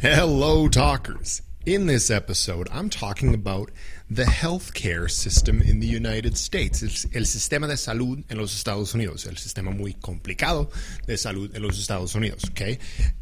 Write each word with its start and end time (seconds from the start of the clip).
Hello, 0.00 0.68
talkers. 0.68 1.42
In 1.66 1.86
this 1.86 2.08
episode, 2.08 2.68
I'm 2.70 2.88
talking 2.88 3.34
about 3.34 3.72
the 4.08 4.22
healthcare 4.22 5.10
system 5.10 5.60
in 5.60 5.80
the 5.80 5.88
United 5.88 6.38
States, 6.38 6.84
el, 6.84 7.24
sistema 7.24 7.66
de 7.66 7.74
salud 7.74 8.22
en 8.30 8.38
los 8.38 8.54
Estados 8.54 8.94
Unidos, 8.94 9.26
el 9.26 9.34
sistema 9.34 9.72
muy 9.72 9.94
complicado 9.94 10.70
de 11.08 11.16
salud 11.16 11.52
en 11.52 11.62
los 11.62 11.80
Estados 11.80 12.14
Unidos, 12.14 12.44
okay? 12.50 12.78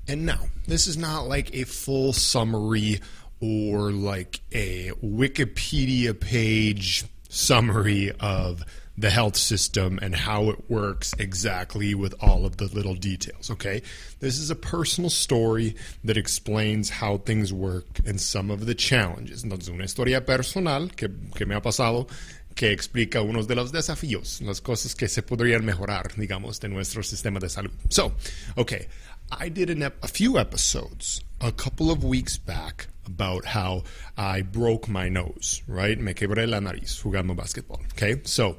And 0.07 0.27
now, 0.27 0.49
this 0.67 0.87
is 0.87 0.99
not 0.99 1.27
like 1.27 1.55
a 1.55 1.65
full 1.65 2.13
summary 2.13 3.01
or 3.41 3.91
like 3.91 4.41
a 4.53 4.91
Wikipedia 5.03 6.13
page 6.21 7.07
summary 7.31 8.13
of 8.21 8.63
the 8.99 9.11
health 9.11 9.37
system 9.37 9.99
and 10.01 10.15
how 10.15 10.49
it 10.51 10.71
works 10.71 11.13
exactly 11.19 11.95
with 11.95 12.15
all 12.21 12.47
of 12.47 12.57
the 12.57 12.65
little 12.67 12.95
details, 12.95 13.51
okay? 13.51 13.83
This 14.21 14.39
is 14.39 14.51
a 14.51 14.55
personal 14.55 15.11
story 15.11 15.77
that 16.05 16.17
explains 16.17 16.89
how 16.89 17.19
things 17.19 17.53
work 17.53 18.01
and 18.07 18.19
some 18.21 18.51
of 18.51 18.65
the 18.67 18.75
challenges. 18.75 19.45
Entonces, 19.45 19.69
una 19.69 19.85
historia 19.85 20.25
personal 20.25 20.89
que, 20.89 21.11
que 21.35 21.45
me 21.45 21.55
ha 21.55 21.61
pasado 21.61 22.09
que 22.55 22.73
explica 22.73 23.21
unos 23.21 23.47
de 23.47 23.55
los 23.55 23.71
desafíos, 23.71 24.41
las 24.41 24.63
cosas 24.63 24.95
que 24.95 25.09
se 25.09 25.23
podrían 25.23 25.63
mejorar, 25.63 26.15
digamos, 26.17 26.59
de 26.61 26.69
nuestro 26.69 27.03
sistema 27.03 27.39
de 27.39 27.51
salud. 27.51 27.71
So, 27.91 28.15
okay, 28.57 28.89
I 29.31 29.51
did 29.51 29.71
ep- 29.71 30.03
a 30.03 30.09
few 30.09 30.39
episodes 30.39 31.21
a 31.43 31.53
couple 31.53 31.91
of 31.91 32.03
weeks 32.03 32.39
back 32.39 32.89
about 33.07 33.45
how 33.45 33.83
I 34.17 34.43
broke 34.43 34.89
my 34.89 35.09
nose, 35.09 35.63
right? 35.67 35.99
Me 35.99 36.15
quebré 36.15 36.49
la 36.49 36.59
nariz 36.59 37.03
jugando 37.03 37.37
basketball. 37.37 37.81
Okay, 37.93 38.21
so 38.25 38.57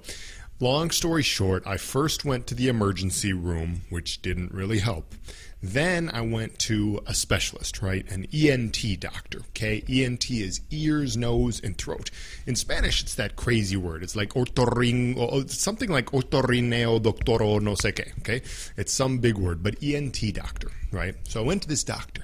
long 0.59 0.91
story 0.91 1.23
short, 1.23 1.65
I 1.65 1.77
first 1.77 2.25
went 2.25 2.47
to 2.47 2.55
the 2.55 2.67
emergency 2.67 3.33
room, 3.33 3.81
which 3.89 4.21
didn't 4.21 4.53
really 4.53 4.79
help. 4.79 5.13
Then 5.61 6.11
I 6.13 6.21
went 6.21 6.59
to 6.59 7.01
a 7.07 7.15
specialist, 7.15 7.81
right? 7.81 8.07
An 8.11 8.27
ENT 8.31 8.99
doctor. 8.99 9.39
Okay. 9.49 9.83
ENT 9.89 10.29
is 10.29 10.61
ears, 10.69 11.17
nose, 11.17 11.59
and 11.63 11.75
throat. 11.77 12.11
In 12.45 12.55
Spanish, 12.55 13.01
it's 13.01 13.15
that 13.15 13.35
crazy 13.35 13.75
word. 13.75 14.03
It's 14.03 14.15
like 14.15 14.29
otorrin, 14.35 15.49
something 15.49 15.89
like 15.89 16.07
otorrineo 16.07 16.99
doctoro 16.99 17.59
no 17.59 17.73
sé 17.73 17.91
qué. 17.93 18.15
Okay. 18.19 18.41
It's 18.77 18.93
some 18.93 19.17
big 19.17 19.35
word, 19.35 19.63
but 19.63 19.81
ENT 19.81 20.33
doctor, 20.33 20.71
right? 20.91 21.15
So 21.27 21.41
I 21.41 21.43
went 21.43 21.63
to 21.63 21.67
this 21.67 21.83
doctor. 21.83 22.23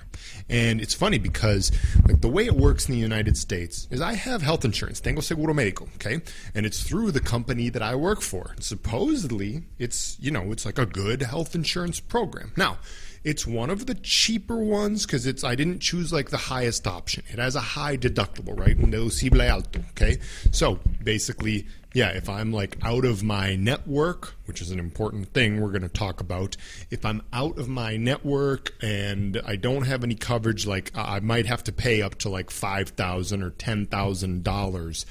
And 0.49 0.81
it's 0.81 0.94
funny 0.94 1.19
because 1.19 1.72
like 2.08 2.22
the 2.22 2.30
way 2.30 2.45
it 2.45 2.55
works 2.55 2.88
in 2.88 2.94
the 2.94 2.99
United 2.99 3.38
States 3.38 3.88
is 3.89 4.02
I 4.02 4.13
have 4.13 4.41
health 4.41 4.66
insurance, 4.66 4.99
tengo 4.99 5.22
seguro 5.22 5.53
médico, 5.53 5.94
okay? 5.95 6.22
And 6.53 6.66
it's 6.66 6.83
through 6.83 7.11
the 7.11 7.19
company 7.19 7.69
that 7.69 7.81
I 7.81 7.95
work 7.95 8.22
for. 8.22 8.55
Supposedly, 8.59 9.64
it's, 9.80 10.17
you 10.19 10.31
know, 10.31 10.52
it's 10.52 10.66
like 10.66 10.77
a 10.77 10.86
good 10.86 11.21
health 11.21 11.55
insurance 11.55 11.99
program. 11.99 12.52
Now, 12.58 12.77
it's 13.23 13.47
one 13.47 13.69
of 13.69 13.86
the 13.86 13.95
cheaper 13.95 14.58
ones 14.58 15.05
because 15.05 15.25
it's 15.25 15.44
I 15.44 15.55
didn't 15.55 15.80
choose 15.80 16.11
like 16.11 16.30
the 16.30 16.38
highest 16.38 16.86
option. 16.88 17.23
It 17.31 17.39
has 17.39 17.55
a 17.55 17.61
high 17.61 17.95
deductible, 17.95 18.59
right? 18.59 18.77
Un 18.77 18.91
deducible 18.91 19.47
alto. 19.47 19.80
Okay, 19.91 20.19
so 20.52 20.80
basically, 21.02 21.66
yeah, 21.94 22.09
if 22.09 22.27
I'm 22.27 22.52
like 22.52 22.77
out 22.83 23.05
of 23.05 23.23
my 23.23 23.55
network, 23.55 24.33
which 24.45 24.61
is 24.61 24.71
an 24.71 24.80
important 24.80 25.31
thing 25.31 25.61
we're 25.61 25.70
going 25.70 25.83
to 25.83 25.89
talk 25.89 26.20
about, 26.20 26.58
if 26.89 27.05
I'm 27.05 27.21
out 27.31 27.59
of 27.59 27.70
my 27.70 27.98
network 27.98 28.73
and 28.81 29.39
I 29.45 29.55
don't 29.55 29.83
have 29.83 30.04
any 30.04 30.15
coverage, 30.15 30.65
like 30.65 30.92
I 30.95 31.20
might 31.20 31.45
have 31.45 31.64
to 31.65 31.71
pay 31.71 32.02
up 32.02 32.15
to 32.20 32.30
like 32.30 32.49
five 32.49 32.89
thousand 32.89 33.43
or 33.43 33.52
ten 33.52 33.86
thousand 33.86 34.43
dollars 34.43 35.05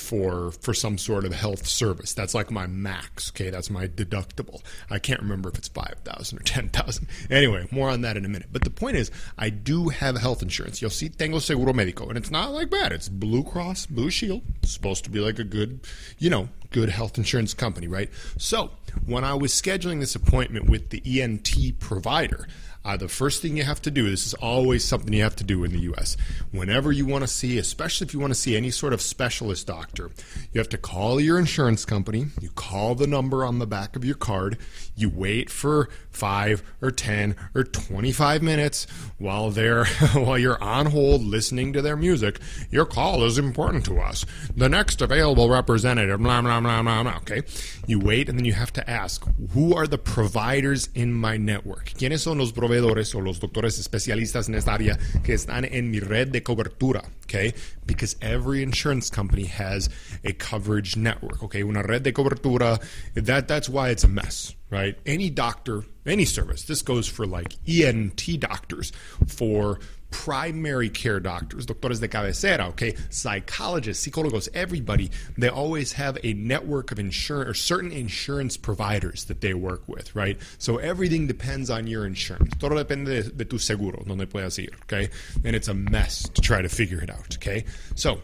for 0.00 0.50
for 0.50 0.74
some 0.74 0.98
sort 0.98 1.24
of 1.24 1.32
health 1.32 1.66
service. 1.66 2.14
That's 2.14 2.34
like 2.34 2.50
my 2.50 2.66
max. 2.66 3.30
Okay, 3.30 3.50
that's 3.50 3.70
my 3.70 3.86
deductible. 3.86 4.62
I 4.90 4.98
can't 4.98 5.20
remember 5.20 5.48
if 5.48 5.58
it's 5.58 5.68
five 5.68 5.96
thousand 6.04 6.40
or 6.40 6.42
ten 6.42 6.68
thousand. 6.68 7.08
Anyway, 7.30 7.66
more 7.70 7.88
on 7.88 8.02
that 8.02 8.16
in 8.16 8.24
a 8.24 8.28
minute. 8.28 8.48
But 8.52 8.64
the 8.64 8.70
point 8.70 8.96
is, 8.96 9.10
I 9.38 9.50
do 9.50 9.88
have 9.88 10.16
health 10.16 10.42
insurance. 10.42 10.80
You'll 10.80 10.90
see, 10.90 11.08
tengo 11.08 11.38
seguro 11.38 11.72
médico, 11.72 12.08
and 12.08 12.16
it's 12.16 12.30
not 12.30 12.52
like 12.52 12.70
bad. 12.70 12.92
It's 12.92 13.08
Blue 13.08 13.44
Cross 13.44 13.86
Blue 13.86 14.10
Shield. 14.10 14.42
It's 14.62 14.72
supposed 14.72 15.04
to 15.04 15.10
be 15.10 15.20
like 15.20 15.38
a 15.38 15.44
good, 15.44 15.80
you 16.18 16.30
know, 16.30 16.48
good 16.70 16.88
health 16.88 17.18
insurance 17.18 17.54
company, 17.54 17.88
right? 17.88 18.10
So 18.38 18.70
when 19.06 19.24
I 19.24 19.34
was 19.34 19.52
scheduling 19.52 20.00
this 20.00 20.14
appointment 20.14 20.68
with 20.68 20.90
the 20.90 21.20
ENT 21.20 21.78
provider, 21.78 22.46
uh, 22.86 22.96
the 22.96 23.08
first 23.08 23.42
thing 23.42 23.56
you 23.56 23.64
have 23.64 23.82
to 23.82 23.90
do, 23.90 24.08
this 24.08 24.28
is 24.28 24.34
always 24.34 24.84
something 24.84 25.12
you 25.12 25.24
have 25.24 25.34
to 25.34 25.42
do 25.42 25.64
in 25.64 25.72
the 25.72 25.80
U.S. 25.80 26.16
Whenever 26.52 26.92
you 26.92 27.04
want 27.04 27.22
to 27.22 27.28
see, 27.28 27.58
especially 27.58 28.06
if 28.06 28.14
you 28.14 28.20
want 28.20 28.30
to 28.30 28.38
see 28.38 28.56
any 28.56 28.70
sort 28.70 28.92
of 28.92 29.02
specialist 29.02 29.66
doctor, 29.66 30.12
you 30.52 30.60
have 30.60 30.68
to 30.68 30.78
call 30.78 31.20
your 31.20 31.36
insurance 31.36 31.84
company. 31.84 32.26
You 32.40 32.50
call 32.50 32.94
the 32.94 33.08
number 33.08 33.44
on 33.44 33.58
the 33.58 33.66
back 33.66 33.96
of 33.96 34.04
your 34.04 34.14
card. 34.14 34.56
You 34.94 35.10
wait 35.10 35.50
for 35.50 35.88
five 36.10 36.62
or 36.80 36.92
ten 36.92 37.34
or 37.56 37.64
twenty-five 37.64 38.40
minutes 38.40 38.86
while 39.18 39.50
they're 39.50 39.86
while 40.14 40.38
you're 40.38 40.62
on 40.62 40.86
hold 40.86 41.22
listening 41.22 41.72
to 41.72 41.82
their 41.82 41.96
music. 41.96 42.38
Your 42.70 42.86
call 42.86 43.24
is 43.24 43.36
important 43.36 43.84
to 43.86 43.98
us. 43.98 44.24
The 44.54 44.68
next 44.68 45.02
available 45.02 45.50
representative, 45.50 46.20
blah 46.20 46.40
blah 46.40 46.60
blah 46.60 46.82
blah 46.82 47.02
blah. 47.02 47.16
Okay, 47.16 47.42
you 47.88 47.98
wait 47.98 48.28
and 48.28 48.38
then 48.38 48.44
you 48.44 48.52
have 48.52 48.72
to 48.74 48.88
ask, 48.88 49.26
who 49.54 49.74
are 49.74 49.88
the 49.88 49.98
providers 49.98 50.88
in 50.94 51.12
my 51.12 51.36
network? 51.36 51.86
¿Quiénes 51.86 52.20
son 52.20 52.38
los 52.38 52.52
proveedores? 52.52 52.75
Proveedores 52.76 53.14
o 53.14 53.20
los 53.20 53.40
doctores 53.40 53.78
especialistas 53.78 54.48
en 54.48 54.54
esta 54.54 54.74
área 54.74 54.98
que 55.24 55.34
están 55.34 55.64
en 55.64 55.90
mi 55.90 56.00
red 56.00 56.28
de 56.28 56.42
cobertura, 56.42 57.02
okay? 57.24 57.54
Because 57.86 58.16
every 58.20 58.62
insurance 58.62 59.10
company 59.10 59.46
has 59.46 59.88
a 60.24 60.32
coverage 60.32 60.96
network, 60.96 61.42
okay? 61.42 61.62
Una 61.62 61.82
red 61.82 62.02
de 62.02 62.12
cobertura, 62.12 62.80
that 63.14 63.48
that's 63.48 63.68
why 63.68 63.90
it's 63.90 64.04
a 64.04 64.08
mess, 64.08 64.54
right? 64.70 64.98
Any 65.06 65.30
doctor, 65.30 65.84
any 66.04 66.24
service, 66.24 66.64
this 66.64 66.82
goes 66.82 67.08
for 67.08 67.26
like 67.26 67.56
ENT 67.66 68.40
doctors, 68.40 68.92
for 69.26 69.80
primary 70.16 70.88
care 70.88 71.20
doctors, 71.20 71.66
doctores 71.66 72.00
de 72.00 72.08
cabecera, 72.08 72.68
okay, 72.68 72.96
psychologists, 73.10 74.04
psicólogos, 74.04 74.48
everybody, 74.54 75.10
they 75.36 75.48
always 75.48 75.92
have 75.92 76.16
a 76.24 76.32
network 76.32 76.90
of 76.90 76.98
insurance 76.98 77.50
or 77.50 77.52
certain 77.52 77.92
insurance 77.92 78.56
providers 78.56 79.26
that 79.26 79.42
they 79.42 79.52
work 79.52 79.86
with, 79.86 80.16
right? 80.16 80.38
So 80.56 80.78
everything 80.78 81.26
depends 81.26 81.68
on 81.68 81.86
your 81.86 82.06
insurance. 82.06 82.54
Todo 82.58 82.82
depende 82.82 83.04
de, 83.04 83.22
de 83.30 83.44
tu 83.44 83.58
seguro, 83.58 84.02
donde 84.06 84.26
puedas 84.26 84.58
ir, 84.58 84.70
okay? 84.84 85.10
And 85.44 85.54
it's 85.54 85.68
a 85.68 85.74
mess 85.74 86.26
to 86.30 86.40
try 86.40 86.62
to 86.62 86.68
figure 86.68 87.02
it 87.02 87.10
out, 87.10 87.36
okay? 87.36 87.66
So 87.94 88.22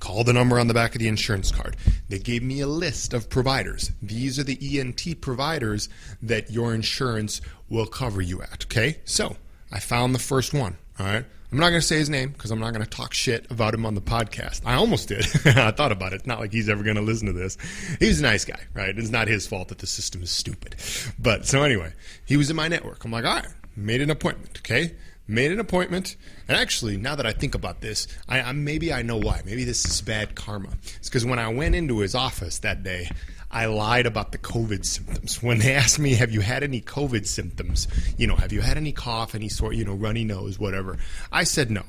Call 0.00 0.24
the 0.24 0.32
number 0.32 0.58
on 0.58 0.66
the 0.66 0.74
back 0.74 0.96
of 0.96 0.98
the 0.98 1.06
insurance 1.06 1.52
card. 1.52 1.76
They 2.08 2.18
gave 2.18 2.42
me 2.42 2.60
a 2.60 2.66
list 2.66 3.14
of 3.14 3.30
providers. 3.30 3.92
These 4.02 4.40
are 4.40 4.42
the 4.42 4.80
ENT 4.80 5.20
providers 5.20 5.88
that 6.20 6.50
your 6.50 6.74
insurance 6.74 7.40
will 7.68 7.86
cover 7.86 8.20
you 8.20 8.42
at. 8.42 8.64
Okay? 8.64 8.98
So 9.04 9.36
I 9.70 9.78
found 9.78 10.12
the 10.12 10.18
first 10.18 10.52
one. 10.52 10.76
All 10.98 11.06
right. 11.06 11.24
I'm 11.54 11.60
not 11.60 11.68
going 11.70 11.80
to 11.80 11.86
say 11.86 11.98
his 11.98 12.10
name 12.10 12.30
because 12.30 12.50
I'm 12.50 12.58
not 12.58 12.72
going 12.72 12.84
to 12.84 12.90
talk 12.90 13.14
shit 13.14 13.48
about 13.48 13.74
him 13.74 13.86
on 13.86 13.94
the 13.94 14.00
podcast. 14.00 14.62
I 14.64 14.74
almost 14.74 15.06
did. 15.08 15.24
I 15.56 15.70
thought 15.70 15.92
about 15.92 16.12
it. 16.12 16.26
Not 16.26 16.40
like 16.40 16.52
he's 16.52 16.68
ever 16.68 16.82
going 16.82 16.96
to 16.96 17.02
listen 17.02 17.28
to 17.28 17.32
this. 17.32 17.56
He's 18.00 18.18
a 18.18 18.24
nice 18.24 18.44
guy, 18.44 18.60
right? 18.74 18.96
It's 18.96 19.10
not 19.10 19.28
his 19.28 19.46
fault 19.46 19.68
that 19.68 19.78
the 19.78 19.86
system 19.86 20.22
is 20.22 20.32
stupid. 20.32 20.74
But 21.16 21.46
so 21.46 21.62
anyway, 21.62 21.92
he 22.24 22.36
was 22.36 22.50
in 22.50 22.56
my 22.56 22.66
network. 22.66 23.04
I'm 23.04 23.12
like, 23.12 23.24
all 23.24 23.36
right, 23.36 23.46
made 23.76 24.00
an 24.00 24.10
appointment. 24.10 24.58
Okay. 24.58 24.96
Made 25.28 25.52
an 25.52 25.60
appointment. 25.60 26.16
And 26.48 26.56
actually, 26.56 26.96
now 26.96 27.14
that 27.14 27.24
I 27.24 27.32
think 27.32 27.54
about 27.54 27.80
this, 27.80 28.08
I, 28.28 28.40
I 28.42 28.52
maybe 28.52 28.92
I 28.92 29.02
know 29.02 29.16
why. 29.16 29.40
Maybe 29.44 29.62
this 29.64 29.84
is 29.84 30.02
bad 30.02 30.34
karma. 30.34 30.70
It's 30.96 31.08
because 31.08 31.24
when 31.24 31.38
I 31.38 31.48
went 31.48 31.74
into 31.76 32.00
his 32.00 32.14
office 32.16 32.58
that 32.58 32.82
day, 32.82 33.08
I 33.54 33.66
lied 33.66 34.04
about 34.04 34.32
the 34.32 34.38
COVID 34.38 34.84
symptoms. 34.84 35.40
When 35.40 35.60
they 35.60 35.74
asked 35.74 36.00
me, 36.00 36.14
have 36.14 36.32
you 36.32 36.40
had 36.40 36.64
any 36.64 36.80
COVID 36.80 37.24
symptoms? 37.24 37.86
You 38.18 38.26
know, 38.26 38.34
have 38.34 38.52
you 38.52 38.60
had 38.60 38.76
any 38.76 38.90
cough, 38.90 39.36
any 39.36 39.48
sort, 39.48 39.76
you 39.76 39.84
know, 39.84 39.94
runny 39.94 40.24
nose, 40.24 40.58
whatever? 40.58 40.98
I 41.30 41.44
said 41.44 41.70
no. 41.70 41.84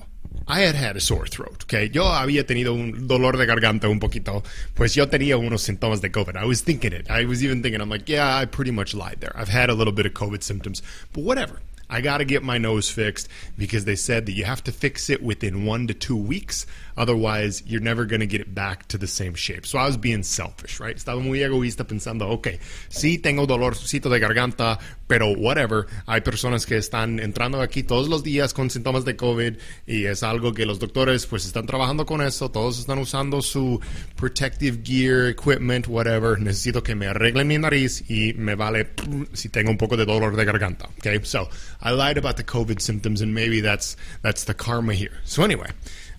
I 0.48 0.60
had 0.60 0.76
had 0.76 0.96
a 0.96 1.00
sore 1.00 1.26
throat, 1.26 1.64
okay? 1.64 1.90
Yo 1.92 2.04
había 2.04 2.46
tenido 2.46 2.74
un 2.74 3.08
dolor 3.08 3.36
de 3.38 3.48
garganta 3.48 3.90
un 3.90 4.00
poquito. 4.00 4.44
Pues 4.76 4.94
yo 4.94 5.08
tenía 5.08 5.38
unos 5.38 5.64
síntomas 5.64 6.02
de 6.02 6.12
COVID. 6.12 6.36
I 6.36 6.46
was 6.46 6.62
thinking 6.62 6.94
it. 6.94 7.10
I 7.10 7.26
was 7.26 7.44
even 7.44 7.64
thinking, 7.64 7.82
I'm 7.82 7.90
like, 7.90 8.08
yeah, 8.08 8.38
I 8.38 8.46
pretty 8.46 8.72
much 8.72 8.94
lied 8.94 9.18
there. 9.22 9.34
I've 9.36 9.50
had 9.50 9.72
a 9.72 9.74
little 9.74 9.94
bit 9.94 10.06
of 10.06 10.14
COVID 10.14 10.44
symptoms, 10.44 10.84
but 11.14 11.24
whatever. 11.24 11.62
I 11.90 12.02
got 12.02 12.18
to 12.18 12.26
get 12.26 12.44
my 12.44 12.58
nose 12.58 12.90
fixed 12.90 13.28
because 13.58 13.86
they 13.86 13.96
said 13.96 14.26
that 14.26 14.34
you 14.34 14.46
have 14.46 14.64
to 14.64 14.72
fix 14.72 15.10
it 15.10 15.22
within 15.22 15.66
one 15.66 15.88
to 15.88 15.94
two 15.94 16.18
weeks. 16.18 16.66
Otherwise, 16.98 17.62
you're 17.66 17.82
never 17.82 18.06
going 18.06 18.22
to 18.22 18.28
get 18.28 18.40
it 18.40 18.56
back 18.56 18.88
to 18.88 18.98
the 18.98 19.08
same 19.08 19.36
shape. 19.36 19.66
So 19.66 19.78
I 19.78 19.86
was 19.86 19.98
being 19.98 20.24
selfish, 20.24 20.80
right? 20.80 20.96
Estaba 20.96 21.22
muy 21.22 21.40
egoísta 21.44 21.86
pensando, 21.86 22.30
ok, 22.30 22.60
sí 22.90 23.18
tengo 23.18 23.46
dolorcito 23.46 24.10
de 24.10 24.20
garganta, 24.20 24.80
pero 25.08 25.34
whatever. 25.34 25.88
Hay 26.08 26.22
personas 26.22 26.66
que 26.66 26.78
están 26.78 27.20
entrando 27.20 27.62
aquí 27.62 27.84
todos 27.84 28.08
los 28.08 28.24
días 28.24 28.54
con 28.54 28.70
síntomas 28.70 29.04
de 29.04 29.16
COVID 29.16 29.58
y 29.86 30.06
es 30.06 30.24
algo 30.24 30.54
que 30.54 30.66
los 30.66 30.80
doctores 30.80 31.26
pues 31.26 31.46
están 31.46 31.66
trabajando 31.66 32.06
con 32.06 32.22
eso. 32.22 32.50
Todos 32.50 32.80
están 32.80 33.00
usando 33.00 33.42
su 33.42 33.82
protective 34.16 34.80
gear, 34.84 35.28
equipment, 35.28 35.88
whatever. 35.88 36.40
Necesito 36.40 36.82
que 36.82 36.96
me 36.96 37.08
arreglen 37.08 37.48
mi 37.48 37.58
nariz 37.58 38.10
y 38.10 38.34
me 38.34 38.56
vale 38.56 38.92
si 39.34 39.50
tengo 39.50 39.70
un 39.70 39.78
poco 39.78 39.98
de 39.98 40.06
dolor 40.06 40.36
de 40.36 40.46
garganta. 40.46 40.90
Okay, 41.00 41.20
so 41.24 41.50
I 41.82 41.92
lied 41.92 42.18
about 42.18 42.38
the 42.38 42.44
COVID 42.44 42.82
symptoms, 42.82 43.22
and 43.22 43.34
maybe 43.34 43.62
that's 43.62 43.96
that's 44.22 44.44
the 44.44 44.54
karma 44.54 44.94
here. 44.94 45.20
So 45.24 45.44
anyway. 45.44 45.72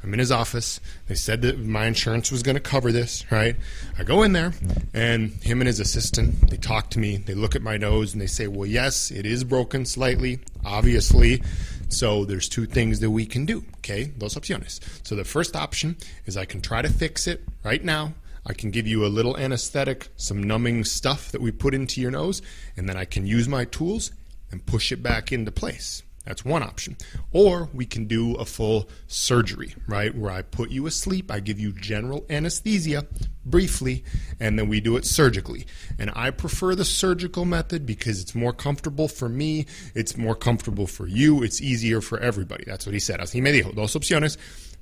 I'm 0.06 0.12
in 0.12 0.20
his 0.20 0.30
office. 0.30 0.78
They 1.08 1.16
said 1.16 1.42
that 1.42 1.58
my 1.58 1.86
insurance 1.86 2.30
was 2.30 2.44
going 2.44 2.54
to 2.54 2.60
cover 2.60 2.92
this, 2.92 3.24
right? 3.32 3.56
I 3.98 4.04
go 4.04 4.22
in 4.22 4.34
there, 4.34 4.52
and 4.94 5.30
him 5.42 5.60
and 5.60 5.66
his 5.66 5.80
assistant, 5.80 6.48
they 6.48 6.58
talk 6.58 6.90
to 6.90 7.00
me. 7.00 7.16
They 7.16 7.34
look 7.34 7.56
at 7.56 7.62
my 7.62 7.76
nose 7.76 8.12
and 8.12 8.22
they 8.22 8.28
say, 8.28 8.46
Well, 8.46 8.66
yes, 8.66 9.10
it 9.10 9.26
is 9.26 9.42
broken 9.42 9.84
slightly, 9.84 10.38
obviously. 10.64 11.42
So 11.88 12.24
there's 12.24 12.48
two 12.48 12.66
things 12.66 13.00
that 13.00 13.10
we 13.10 13.26
can 13.26 13.46
do, 13.46 13.64
okay? 13.78 14.04
Dos 14.04 14.36
opciones. 14.36 14.80
So 15.04 15.16
the 15.16 15.24
first 15.24 15.56
option 15.56 15.96
is 16.24 16.36
I 16.36 16.44
can 16.44 16.60
try 16.60 16.82
to 16.82 16.88
fix 16.88 17.26
it 17.26 17.42
right 17.64 17.82
now. 17.82 18.14
I 18.44 18.52
can 18.52 18.70
give 18.70 18.86
you 18.86 19.04
a 19.04 19.08
little 19.08 19.36
anesthetic, 19.36 20.08
some 20.16 20.40
numbing 20.40 20.84
stuff 20.84 21.32
that 21.32 21.40
we 21.40 21.50
put 21.50 21.74
into 21.74 22.00
your 22.00 22.12
nose, 22.12 22.42
and 22.76 22.88
then 22.88 22.96
I 22.96 23.04
can 23.04 23.26
use 23.26 23.48
my 23.48 23.64
tools 23.64 24.12
and 24.50 24.64
push 24.66 24.92
it 24.92 25.02
back 25.02 25.32
into 25.32 25.50
place. 25.52 26.02
That's 26.26 26.44
one 26.44 26.64
option. 26.64 26.96
Or 27.30 27.70
we 27.72 27.86
can 27.86 28.06
do 28.06 28.34
a 28.34 28.44
full 28.44 28.88
surgery, 29.06 29.74
right? 29.86 30.12
Where 30.12 30.32
I 30.32 30.42
put 30.42 30.70
you 30.70 30.86
asleep, 30.86 31.30
I 31.30 31.38
give 31.38 31.60
you 31.60 31.72
general 31.72 32.26
anesthesia 32.28 33.06
briefly, 33.44 34.02
and 34.40 34.58
then 34.58 34.68
we 34.68 34.80
do 34.80 34.96
it 34.96 35.04
surgically. 35.04 35.66
And 36.00 36.10
I 36.16 36.30
prefer 36.30 36.74
the 36.74 36.84
surgical 36.84 37.44
method 37.44 37.86
because 37.86 38.20
it's 38.20 38.34
more 38.34 38.52
comfortable 38.52 39.06
for 39.06 39.28
me, 39.28 39.66
it's 39.94 40.16
more 40.16 40.34
comfortable 40.34 40.88
for 40.88 41.06
you, 41.06 41.44
it's 41.44 41.60
easier 41.60 42.00
for 42.00 42.18
everybody. 42.18 42.64
That's 42.66 42.86
what 42.86 42.92
he 42.92 43.00
said. 43.00 43.20
Así 43.20 43.40
me 43.40 43.52
dijo, 43.52 43.72
dos 43.72 43.94
opciones. 43.94 44.36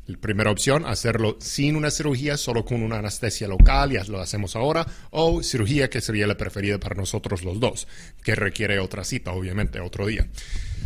La 0.07 0.19
primera 0.19 0.51
opción, 0.51 0.85
hacerlo 0.85 1.39
sin 1.41 1.77
una 1.77 1.91
cirugía, 1.91 2.37
solo 2.37 2.65
con 2.65 2.83
una 2.83 2.99
anestesia 2.99 3.49
local, 3.49 3.93
ya 3.93 4.05
lo 4.05 4.21
hacemos 4.21 4.55
ahora, 4.55 4.87
o 5.11 5.43
cirugía, 5.43 5.89
que 5.89 6.03
sería 6.03 6.27
la 6.27 6.37
preferida 6.37 6.79
para 6.79 6.95
nosotros 6.95 7.43
los 7.43 7.59
dos, 7.59 7.89
que 8.23 8.35
requiere 8.35 8.79
otra 8.79 9.05
cita, 9.05 9.33
obviamente, 9.33 9.81
otro 9.81 10.07
día. 10.07 10.29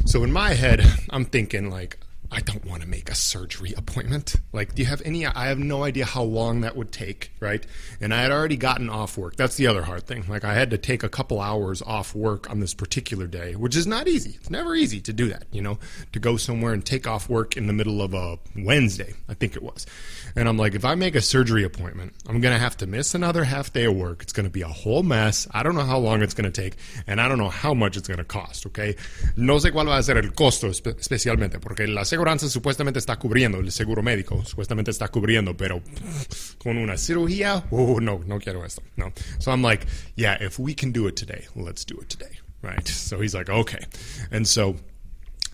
So 0.04 0.24
in 0.24 0.32
my 0.32 0.54
head, 0.54 0.80
I'm 1.10 1.26
thinking 1.26 1.68
like, 1.68 1.98
I 2.30 2.40
don't 2.40 2.64
want 2.66 2.82
to 2.82 2.88
make 2.88 3.10
a 3.10 3.14
surgery 3.14 3.72
appointment. 3.74 4.36
Like, 4.52 4.74
do 4.74 4.82
you 4.82 4.88
have 4.88 5.00
any? 5.04 5.26
I 5.26 5.46
have 5.46 5.58
no 5.58 5.84
idea 5.84 6.04
how 6.04 6.22
long 6.22 6.60
that 6.60 6.76
would 6.76 6.92
take, 6.92 7.32
right? 7.40 7.66
And 8.00 8.12
I 8.12 8.20
had 8.20 8.30
already 8.30 8.56
gotten 8.56 8.90
off 8.90 9.16
work. 9.16 9.36
That's 9.36 9.56
the 9.56 9.66
other 9.66 9.82
hard 9.82 10.06
thing. 10.06 10.24
Like, 10.28 10.44
I 10.44 10.52
had 10.52 10.70
to 10.70 10.78
take 10.78 11.02
a 11.02 11.08
couple 11.08 11.40
hours 11.40 11.80
off 11.80 12.14
work 12.14 12.50
on 12.50 12.60
this 12.60 12.74
particular 12.74 13.26
day, 13.26 13.54
which 13.54 13.74
is 13.74 13.86
not 13.86 14.08
easy. 14.08 14.36
It's 14.36 14.50
never 14.50 14.74
easy 14.74 15.00
to 15.00 15.12
do 15.12 15.28
that, 15.30 15.44
you 15.52 15.62
know, 15.62 15.78
to 16.12 16.18
go 16.18 16.36
somewhere 16.36 16.74
and 16.74 16.84
take 16.84 17.06
off 17.06 17.30
work 17.30 17.56
in 17.56 17.66
the 17.66 17.72
middle 17.72 18.02
of 18.02 18.12
a 18.12 18.38
Wednesday, 18.56 19.14
I 19.28 19.34
think 19.34 19.56
it 19.56 19.62
was. 19.62 19.86
And 20.36 20.48
I'm 20.48 20.58
like, 20.58 20.74
if 20.74 20.84
I 20.84 20.94
make 20.94 21.14
a 21.14 21.22
surgery 21.22 21.64
appointment, 21.64 22.12
I'm 22.28 22.40
going 22.40 22.54
to 22.54 22.60
have 22.60 22.76
to 22.78 22.86
miss 22.86 23.14
another 23.14 23.44
half 23.44 23.72
day 23.72 23.86
of 23.86 23.96
work. 23.96 24.22
It's 24.22 24.34
going 24.34 24.44
to 24.44 24.50
be 24.50 24.62
a 24.62 24.68
whole 24.68 25.02
mess. 25.02 25.48
I 25.52 25.62
don't 25.62 25.74
know 25.74 25.84
how 25.84 25.98
long 25.98 26.20
it's 26.22 26.34
going 26.34 26.50
to 26.50 26.62
take, 26.62 26.76
and 27.06 27.20
I 27.20 27.28
don't 27.28 27.38
know 27.38 27.48
how 27.48 27.72
much 27.72 27.96
it's 27.96 28.06
going 28.06 28.18
to 28.18 28.24
cost, 28.24 28.66
okay? 28.66 28.96
No 29.36 29.56
sé 29.56 29.72
cuál 29.72 29.86
va 29.88 29.96
a 29.96 30.02
ser 30.02 30.18
el 30.18 30.32
costo 30.32 30.68
especialmente, 30.68 31.58
porque 31.58 31.88
la 31.88 32.02
aseguranza 32.18 32.48
supuestamente 32.48 32.98
está 32.98 33.16
cubriendo, 33.16 33.60
el 33.60 33.70
seguro 33.70 34.02
médico 34.02 34.44
supuestamente 34.44 34.90
está 34.90 35.08
cubriendo, 35.08 35.56
pero 35.56 35.80
con 36.58 36.76
una 36.76 36.96
cirugía, 36.96 37.64
oh, 37.70 38.00
no, 38.00 38.20
no 38.26 38.40
quiero 38.40 38.64
esto, 38.64 38.82
no. 38.96 39.12
So 39.38 39.52
I'm 39.52 39.62
like, 39.62 39.86
yeah, 40.16 40.36
if 40.40 40.58
we 40.58 40.74
can 40.74 40.92
do 40.92 41.06
it 41.06 41.14
today, 41.14 41.46
let's 41.54 41.84
do 41.84 41.96
it 42.00 42.08
today, 42.08 42.40
right? 42.62 42.86
So 42.88 43.20
he's 43.20 43.34
like, 43.34 43.48
okay. 43.48 43.86
And 44.32 44.46
so 44.48 44.74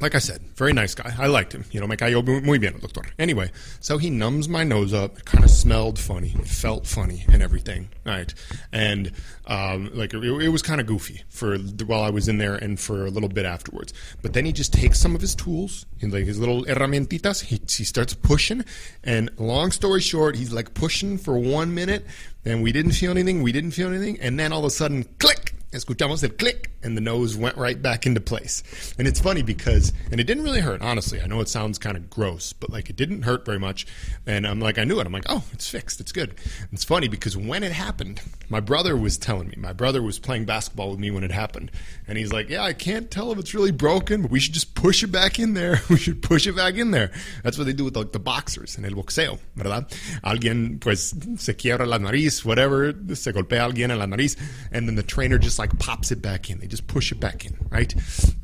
like 0.00 0.14
I 0.14 0.18
said, 0.18 0.40
very 0.56 0.72
nice 0.72 0.94
guy. 0.94 1.14
I 1.18 1.28
liked 1.28 1.54
him. 1.54 1.64
You 1.70 1.80
know, 1.80 1.86
me 1.86 1.96
cayó 1.96 2.24
muy 2.44 2.58
bien, 2.58 2.78
doctor. 2.80 3.04
Anyway, 3.18 3.50
so 3.80 3.96
he 3.98 4.10
numbs 4.10 4.48
my 4.48 4.64
nose 4.64 4.92
up. 4.92 5.18
It 5.18 5.24
kind 5.24 5.44
of 5.44 5.50
smelled 5.50 5.98
funny. 5.98 6.34
It 6.36 6.48
felt 6.48 6.86
funny 6.86 7.24
and 7.28 7.42
everything. 7.42 7.88
Right. 8.04 8.34
And, 8.72 9.12
um, 9.46 9.90
like, 9.94 10.12
it, 10.12 10.24
it 10.24 10.48
was 10.48 10.62
kind 10.62 10.80
of 10.80 10.86
goofy 10.86 11.22
for 11.28 11.56
while 11.86 12.02
I 12.02 12.10
was 12.10 12.28
in 12.28 12.38
there 12.38 12.56
and 12.56 12.78
for 12.78 13.06
a 13.06 13.10
little 13.10 13.28
bit 13.28 13.46
afterwards. 13.46 13.94
But 14.20 14.32
then 14.32 14.44
he 14.44 14.52
just 14.52 14.72
takes 14.72 14.98
some 14.98 15.14
of 15.14 15.20
his 15.20 15.34
tools, 15.34 15.86
like 16.02 16.24
his 16.24 16.38
little 16.38 16.64
herramientitas. 16.64 17.42
He, 17.44 17.60
he 17.68 17.84
starts 17.84 18.14
pushing. 18.14 18.64
And 19.04 19.30
long 19.38 19.70
story 19.70 20.00
short, 20.00 20.36
he's 20.36 20.52
like 20.52 20.74
pushing 20.74 21.18
for 21.18 21.38
one 21.38 21.72
minute 21.72 22.04
and 22.44 22.62
we 22.62 22.72
didn't 22.72 22.92
feel 22.92 23.12
anything. 23.12 23.42
We 23.42 23.52
didn't 23.52 23.72
feel 23.72 23.88
anything. 23.88 24.20
And 24.20 24.38
then 24.38 24.52
all 24.52 24.60
of 24.60 24.66
a 24.66 24.70
sudden, 24.70 25.04
click 25.18 25.54
escuchamos 25.74 26.22
el 26.22 26.30
click, 26.30 26.70
and 26.84 26.96
the 26.96 27.00
nose 27.00 27.36
went 27.36 27.56
right 27.56 27.80
back 27.80 28.06
into 28.06 28.20
place. 28.20 28.62
And 28.98 29.08
it's 29.08 29.20
funny 29.20 29.42
because, 29.42 29.92
and 30.12 30.20
it 30.20 30.24
didn't 30.24 30.44
really 30.44 30.60
hurt, 30.60 30.80
honestly. 30.80 31.20
I 31.20 31.26
know 31.26 31.40
it 31.40 31.48
sounds 31.48 31.78
kind 31.78 31.96
of 31.96 32.08
gross, 32.08 32.52
but 32.52 32.70
like 32.70 32.88
it 32.88 32.96
didn't 32.96 33.22
hurt 33.22 33.44
very 33.44 33.58
much. 33.58 33.86
And 34.26 34.46
I'm 34.46 34.60
like, 34.60 34.78
I 34.78 34.84
knew 34.84 35.00
it. 35.00 35.06
I'm 35.06 35.12
like, 35.12 35.26
oh, 35.28 35.44
it's 35.52 35.68
fixed. 35.68 36.00
It's 36.00 36.12
good. 36.12 36.30
And 36.30 36.68
it's 36.72 36.84
funny 36.84 37.08
because 37.08 37.36
when 37.36 37.62
it 37.64 37.72
happened, 37.72 38.20
my 38.48 38.60
brother 38.60 38.96
was 38.96 39.18
telling 39.18 39.48
me, 39.48 39.56
my 39.58 39.72
brother 39.72 40.02
was 40.02 40.18
playing 40.18 40.44
basketball 40.44 40.90
with 40.90 41.00
me 41.00 41.10
when 41.10 41.24
it 41.24 41.32
happened. 41.32 41.72
And 42.06 42.16
he's 42.16 42.32
like, 42.32 42.48
yeah, 42.48 42.62
I 42.62 42.72
can't 42.72 43.10
tell 43.10 43.32
if 43.32 43.38
it's 43.38 43.54
really 43.54 43.72
broken, 43.72 44.22
but 44.22 44.30
we 44.30 44.38
should 44.38 44.54
just 44.54 44.74
push 44.74 45.02
it 45.02 45.08
back 45.08 45.38
in 45.38 45.54
there. 45.54 45.80
We 45.94 46.00
should 46.00 46.22
push 46.22 46.48
it 46.48 46.56
back 46.56 46.74
in 46.74 46.90
there. 46.90 47.12
That's 47.44 47.56
what 47.56 47.64
they 47.64 47.72
do 47.72 47.84
with 47.84 47.96
like 47.96 48.10
the 48.10 48.18
boxers 48.18 48.76
en 48.76 48.84
el 48.84 48.92
boxeo, 48.92 49.38
¿verdad? 49.56 49.86
Alguien 50.24 50.80
pues 50.80 51.14
se 51.36 51.54
quiebra 51.54 51.86
la 51.86 51.98
nariz, 51.98 52.44
whatever, 52.44 52.92
se 53.14 53.30
golpea 53.30 53.64
alguien 53.64 53.92
en 53.92 54.00
la 54.00 54.06
nariz, 54.06 54.36
and 54.72 54.88
then 54.88 54.96
the 54.96 55.04
trainer 55.04 55.38
just 55.38 55.56
like 55.56 55.64
like 55.64 55.78
pops 55.78 56.10
it 56.10 56.20
back 56.20 56.50
in. 56.50 56.58
They 56.58 56.66
just 56.74 56.88
push 56.88 57.12
it 57.12 57.20
back 57.20 57.46
in, 57.46 57.56
right? 57.70 57.94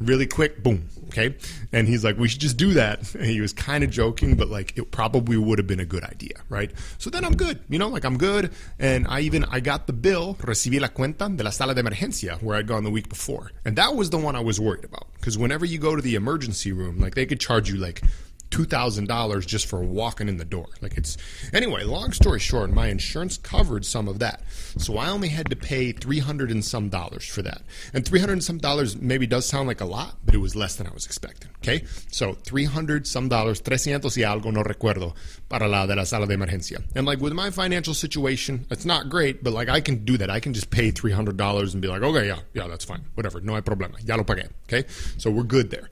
Really 0.01 0.27
quick, 0.27 0.63
boom. 0.63 0.89
Okay. 1.09 1.35
And 1.73 1.89
he's 1.89 2.05
like, 2.05 2.17
we 2.17 2.29
should 2.29 2.41
just 2.41 2.57
do 2.57 2.75
that. 2.75 3.15
And 3.17 3.25
he 3.25 3.41
was 3.41 3.53
kind 3.53 3.83
of 3.83 3.91
joking, 3.91 4.37
but 4.37 4.49
like 4.49 4.79
it 4.79 4.93
probably 4.93 5.37
would 5.37 5.59
have 5.59 5.67
been 5.67 5.81
a 5.81 5.85
good 5.85 6.05
idea, 6.05 6.35
right? 6.49 6.71
So 6.99 7.11
then 7.11 7.25
I'm 7.25 7.37
good, 7.37 7.59
you 7.69 7.79
know, 7.81 7.89
like 7.89 8.05
I'm 8.05 8.17
good. 8.17 8.53
And 8.79 9.09
I 9.09 9.21
even, 9.21 9.45
I 9.45 9.59
got 9.59 9.89
the 9.89 9.93
bill, 9.93 10.37
recibí 10.37 10.81
la 10.81 10.89
cuenta 10.89 11.29
de 11.37 11.43
la 11.43 11.51
sala 11.51 11.75
de 11.75 11.83
emergencia 11.83 12.41
where 12.41 12.57
I'd 12.57 12.69
gone 12.69 12.85
the 12.85 12.91
week 12.91 13.09
before. 13.09 13.51
And 13.65 13.75
that 13.77 13.97
was 13.97 14.11
the 14.11 14.19
one 14.19 14.37
I 14.37 14.41
was 14.41 14.61
worried 14.61 14.85
about. 14.85 15.09
Because 15.15 15.37
whenever 15.37 15.65
you 15.65 15.79
go 15.79 15.97
to 15.97 16.03
the 16.03 16.15
emergency 16.15 16.71
room, 16.71 17.01
like 17.01 17.17
they 17.17 17.27
could 17.27 17.41
charge 17.41 17.69
you 17.69 17.77
like 17.77 18.03
$2,000 18.51 19.47
just 19.47 19.67
for 19.67 19.83
walking 19.83 20.29
in 20.29 20.37
the 20.37 20.45
door. 20.45 20.69
Like 20.81 20.97
it's, 20.97 21.17
anyway, 21.53 21.85
long 21.85 22.13
story 22.13 22.41
short, 22.41 22.71
my 22.71 22.89
insurance 22.89 23.39
covered 23.39 23.85
some 23.85 24.09
of 24.09 24.19
that. 24.19 24.43
So 24.77 24.99
I 24.99 25.09
only 25.11 25.29
had 25.29 25.51
to 25.51 25.57
pay 25.57 25.93
300 25.93 26.51
and 26.51 26.65
some 26.65 26.89
dollars 26.89 27.25
for 27.25 27.43
that. 27.43 27.63
And 27.95 28.07
300 28.07 28.33
and 28.33 28.45
some 28.45 28.59
dollars 28.59 28.97
maybe 28.97 29.27
does 29.27 29.47
sound 29.47 29.69
like 29.69 29.81
a 29.81 29.85
lot, 29.85 30.17
but 30.25 30.35
it 30.35 30.39
was 30.39 30.57
less 30.57 30.77
than 30.77 30.87
I 30.87 30.93
was 30.93 31.07
expecting. 31.07 31.51
Okay. 31.59 31.85
So 32.11 32.33
300 32.33 33.07
some 33.07 33.29
dollars, 33.29 33.61
300 33.61 34.17
y 34.17 34.23
algo, 34.23 34.53
no 34.53 34.63
recuerdo, 34.63 35.15
para 35.49 35.69
la 35.69 35.87
de 35.87 35.95
la 35.95 36.05
sala 36.05 36.27
de 36.27 36.35
emergencia. 36.35 36.83
And 36.95 37.07
like 37.07 37.21
with 37.21 37.33
my 37.33 37.51
financial 37.51 37.95
situation, 37.95 38.67
it's 38.71 38.85
not 38.85 39.09
great, 39.09 39.45
but 39.45 39.53
like 39.53 39.69
I 39.69 39.81
can 39.81 40.05
do 40.05 40.17
that. 40.19 40.31
I 40.31 40.41
can 40.41 40.55
just 40.55 40.71
pay 40.71 40.91
$300 40.91 41.73
and 41.73 41.83
be 41.83 41.89
like, 41.89 42.03
okay, 42.03 42.27
yeah, 42.27 42.41
yeah, 42.55 42.67
that's 42.67 42.85
fine. 42.85 43.05
Whatever. 43.15 43.41
No 43.41 43.55
hay 43.55 43.61
problema. 43.61 43.97
Ya 44.07 44.17
lo 44.17 44.25
pagué. 44.25 44.49
Okay. 44.69 44.85
So 45.19 45.31
we're 45.31 45.45
good 45.45 45.71
there. 45.71 45.89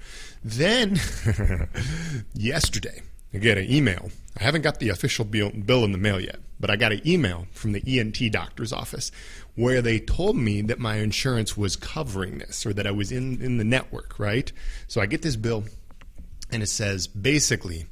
Then, 0.48 0.98
yesterday, 2.32 3.02
I 3.34 3.38
get 3.38 3.58
an 3.58 3.70
email. 3.70 4.10
I 4.40 4.42
haven't 4.42 4.62
got 4.62 4.78
the 4.78 4.88
official 4.88 5.26
bill, 5.26 5.50
bill 5.50 5.84
in 5.84 5.92
the 5.92 5.98
mail 5.98 6.18
yet, 6.18 6.38
but 6.58 6.70
I 6.70 6.76
got 6.76 6.90
an 6.90 7.06
email 7.06 7.46
from 7.52 7.72
the 7.72 7.82
ENT 7.86 8.32
doctor's 8.32 8.72
office 8.72 9.12
where 9.56 9.82
they 9.82 10.00
told 10.00 10.36
me 10.36 10.62
that 10.62 10.78
my 10.78 10.96
insurance 10.96 11.54
was 11.54 11.76
covering 11.76 12.38
this 12.38 12.64
or 12.64 12.72
that 12.72 12.86
I 12.86 12.92
was 12.92 13.12
in, 13.12 13.42
in 13.42 13.58
the 13.58 13.64
network, 13.64 14.18
right? 14.18 14.50
So 14.86 15.02
I 15.02 15.06
get 15.06 15.20
this 15.20 15.36
bill 15.36 15.64
and 16.50 16.62
it 16.62 16.68
says 16.68 17.06
basically 17.06 17.84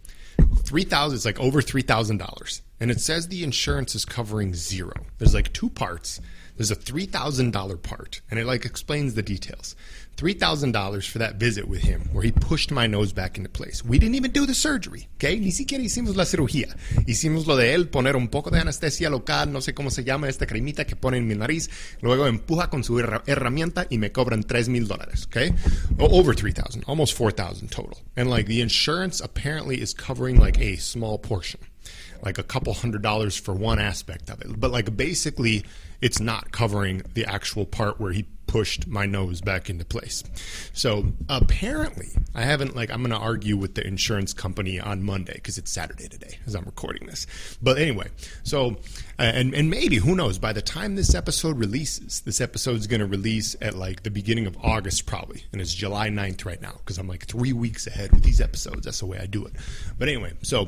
3000 0.65 1.15
it's 1.15 1.27
like 1.27 1.39
over 1.39 1.61
$3,000. 1.61 2.61
And 2.79 2.91
it 2.91 3.01
says 3.01 3.29
the 3.29 3.43
insurance 3.43 3.95
is 3.95 4.05
covering 4.05 4.55
zero. 4.55 4.93
There's 5.19 5.35
like 5.35 5.53
two 5.53 5.71
parts. 5.71 6.21
There's 6.57 6.71
a 6.71 6.77
$3,000 6.77 7.83
part, 7.83 8.23
and 8.31 8.41
it 8.41 8.47
like 8.47 8.65
explains 8.65 9.13
the 9.13 9.23
details. 9.23 9.77
$3,000 10.17 11.07
for 11.07 11.19
that 11.19 11.37
visit 11.37 11.69
with 11.69 11.83
him, 11.83 12.09
where 12.13 12.25
he 12.25 12.33
pushed 12.33 12.71
my 12.71 12.87
nose 12.87 13.13
back 13.13 13.37
into 13.37 13.51
place. 13.51 13.85
We 13.85 13.99
didn't 13.99 14.15
even 14.15 14.31
do 14.31 14.47
the 14.47 14.55
surgery, 14.55 15.07
okay? 15.17 15.39
Ni 15.39 15.51
siquiera 15.51 15.85
hicimos 15.85 16.17
la 16.17 16.25
cirugía. 16.25 16.75
Hicimos 17.07 17.47
lo 17.47 17.57
de 17.57 17.75
él, 17.75 17.91
poner 17.91 18.17
un 18.17 18.29
poco 18.29 18.51
de 18.51 18.59
anestesia 18.59 19.11
local, 19.11 19.53
no 19.53 19.61
sé 19.61 19.75
cómo 19.75 19.91
se 19.91 20.05
llama 20.05 20.29
esta 20.29 20.47
cremita 20.47 20.87
que 20.87 20.97
pone 20.97 21.19
en 21.19 21.29
mi 21.29 21.35
nariz, 21.35 21.69
luego 22.01 22.27
empuja 22.27 22.71
con 22.71 22.83
su 22.83 22.99
herramienta 22.99 23.87
y 23.91 23.99
me 23.99 24.11
cobran 24.11 24.43
$3,000, 24.43 24.69
mil 24.69 24.89
dólares, 24.89 25.27
okay? 25.27 25.53
Over 25.99 26.35
3,000, 26.35 26.85
almost 26.87 27.15
4,000 27.15 27.71
total. 27.71 27.99
And 28.17 28.31
like 28.31 28.47
the 28.47 28.63
insurance 28.63 29.21
apparently 29.21 29.83
is 29.83 29.93
covering 29.93 30.41
like 30.41 30.59
a 30.59 30.77
small 30.77 31.19
portion 31.19 31.61
like 32.23 32.39
a 32.39 32.43
couple 32.43 32.73
hundred 32.75 33.03
dollars 33.03 33.37
for 33.37 33.55
one 33.55 33.79
aspect 33.79 34.31
of 34.31 34.41
it. 34.41 34.59
But 34.59 34.71
like 34.71 34.97
basically, 34.97 35.65
it's 36.01 36.21
not 36.21 36.53
covering 36.53 37.03
the 37.15 37.25
actual 37.25 37.65
part 37.65 38.01
where 38.01 38.13
he 38.13 38.27
pushed 38.47 38.87
my 38.87 39.07
nose 39.07 39.41
back 39.41 39.69
into 39.69 39.85
place. 39.85 40.23
So 40.73 41.13
apparently, 41.29 42.09
I 42.35 42.43
haven't 42.43 42.77
like 42.77 42.91
I'm 42.91 43.01
going 43.01 43.11
to 43.11 43.19
argue 43.19 43.57
with 43.57 43.75
the 43.75 43.87
insurance 43.87 44.33
company 44.33 44.79
on 44.81 45.03
Monday 45.03 45.35
because 45.35 45.59
it's 45.59 45.71
Saturday 45.71 46.09
today 46.09 46.39
as 46.47 46.55
I'm 46.55 46.65
recording 46.65 47.07
this. 47.07 47.27
But 47.61 47.79
anyway, 47.79 48.09
so 48.45 48.77
uh, 49.19 49.23
and 49.23 49.55
and 49.55 49.71
maybe 49.71 49.97
who 49.97 50.15
knows 50.15 50.39
by 50.39 50.53
the 50.53 50.63
time 50.63 50.97
this 50.97 51.15
episode 51.15 51.59
releases, 51.59 52.21
this 52.21 52.41
episode 52.41 52.77
is 52.77 52.87
going 52.87 53.01
to 53.01 53.07
release 53.07 53.57
at 53.61 53.75
like 53.75 54.03
the 54.03 54.11
beginning 54.11 54.47
of 54.47 54.57
August 54.63 55.07
probably, 55.07 55.45
and 55.53 55.61
it's 55.61 55.75
July 55.75 56.09
9th 56.09 56.45
right 56.45 56.61
now 56.61 56.75
because 56.79 56.99
I'm 56.99 57.09
like 57.09 57.27
three 57.27 57.53
weeks 57.53 57.87
ahead 57.87 58.13
with 58.13 58.23
these 58.23 58.41
episodes. 58.41 58.85
That's 58.85 59.01
the 59.01 59.07
way 59.07 59.19
I 59.19 59.27
do 59.27 59.45
it. 59.47 59.55
But 59.99 60.09
anyway, 60.09 60.33
so 60.43 60.67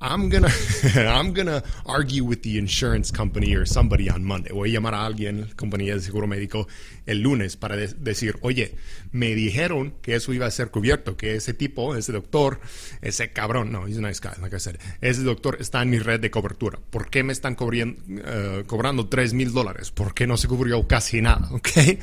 I'm 0.00 0.28
gonna 0.28 0.50
I'm 0.94 1.32
gonna 1.32 1.62
argue 1.86 2.24
with 2.24 2.42
the 2.42 2.58
insurance 2.58 3.10
company 3.10 3.54
or 3.54 3.64
somebody 3.64 4.10
on 4.10 4.24
Monday. 4.24 4.52
Voy 4.52 4.70
a 4.70 4.72
llamar 4.74 4.94
a 4.94 5.06
alguien, 5.06 5.48
compañía 5.56 5.94
de 5.94 6.00
seguro 6.00 6.26
médico, 6.26 6.68
el 7.06 7.22
lunes 7.22 7.56
para 7.56 7.76
de 7.76 7.88
decir, 7.88 8.36
oye, 8.42 8.74
me 9.12 9.34
dijeron 9.34 9.94
que 10.02 10.14
eso 10.14 10.34
iba 10.34 10.46
a 10.46 10.50
ser 10.50 10.70
cubierto, 10.70 11.16
que 11.16 11.36
ese 11.36 11.54
tipo, 11.54 11.96
ese 11.96 12.12
doctor, 12.12 12.60
ese 13.00 13.32
cabrón, 13.32 13.72
no, 13.72 13.86
he's 13.86 13.96
a 13.96 14.02
nice 14.02 14.20
guy, 14.20 14.34
like 14.42 14.54
I 14.54 14.58
said, 14.60 14.78
ese 15.00 15.22
doctor 15.22 15.56
está 15.60 15.80
en 15.82 15.90
mi 15.90 15.98
red 15.98 16.20
de 16.20 16.30
cobertura. 16.30 16.78
¿Por 16.90 17.08
qué 17.08 17.22
me 17.22 17.32
están 17.32 17.54
cobriendo, 17.54 18.02
uh, 18.02 18.66
cobrando 18.66 19.08
tres 19.08 19.32
mil 19.32 19.52
dólares? 19.52 19.90
¿Por 19.90 20.12
qué 20.12 20.26
no 20.26 20.36
se 20.36 20.46
cubrió 20.46 20.86
casi 20.86 21.20
nada? 21.22 21.48
Okay. 21.56 21.98